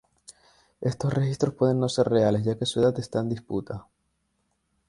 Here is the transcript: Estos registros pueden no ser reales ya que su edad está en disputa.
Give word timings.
Estos 0.81 1.13
registros 1.13 1.53
pueden 1.53 1.79
no 1.79 1.87
ser 1.87 2.07
reales 2.09 2.43
ya 2.43 2.57
que 2.57 2.65
su 2.65 2.79
edad 2.81 2.97
está 2.99 3.19
en 3.19 3.29
disputa. 3.29 3.85